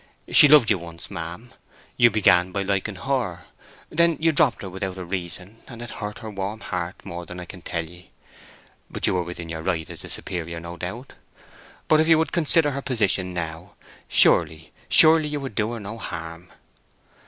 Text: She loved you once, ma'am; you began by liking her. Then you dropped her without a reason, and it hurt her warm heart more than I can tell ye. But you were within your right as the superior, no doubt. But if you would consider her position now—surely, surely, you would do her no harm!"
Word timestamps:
She 0.31 0.47
loved 0.47 0.71
you 0.71 0.79
once, 0.79 1.11
ma'am; 1.11 1.53
you 1.95 2.09
began 2.09 2.51
by 2.51 2.63
liking 2.63 2.95
her. 2.95 3.43
Then 3.91 4.17
you 4.19 4.31
dropped 4.31 4.63
her 4.63 4.69
without 4.71 4.97
a 4.97 5.05
reason, 5.05 5.57
and 5.67 5.79
it 5.79 5.91
hurt 5.91 6.17
her 6.25 6.31
warm 6.31 6.61
heart 6.61 7.05
more 7.05 7.27
than 7.27 7.39
I 7.39 7.45
can 7.45 7.61
tell 7.61 7.85
ye. 7.85 8.09
But 8.89 9.05
you 9.05 9.13
were 9.13 9.21
within 9.21 9.47
your 9.49 9.61
right 9.61 9.87
as 9.91 10.01
the 10.01 10.09
superior, 10.09 10.59
no 10.59 10.75
doubt. 10.75 11.13
But 11.87 11.99
if 12.01 12.07
you 12.07 12.17
would 12.17 12.31
consider 12.31 12.71
her 12.71 12.81
position 12.81 13.31
now—surely, 13.31 14.71
surely, 14.89 15.27
you 15.27 15.39
would 15.39 15.53
do 15.53 15.73
her 15.73 15.79
no 15.79 15.99
harm!" 15.99 16.49